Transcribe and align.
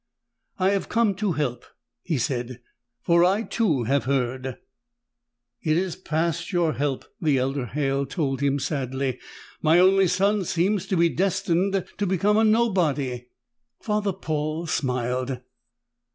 "I 0.57 0.71
have 0.71 0.89
come 0.89 1.13
to 1.17 1.33
help," 1.33 1.63
he 2.01 2.17
said, 2.17 2.59
"for 3.03 3.23
I, 3.23 3.43
too, 3.43 3.83
have 3.83 4.05
heard." 4.05 4.57
"It 5.61 5.77
is 5.77 5.95
past 5.95 6.51
your 6.51 6.73
help," 6.73 7.05
the 7.21 7.37
elder 7.37 7.67
Halle 7.67 8.07
told 8.07 8.41
him 8.41 8.57
sadly. 8.57 9.19
"My 9.61 9.77
only 9.77 10.07
son 10.07 10.43
seems 10.45 10.87
destined 10.87 11.85
to 11.99 12.07
become 12.07 12.37
a 12.39 12.43
nobody." 12.43 13.27
Father 13.79 14.11
Paul 14.13 14.65
smiled. 14.65 15.39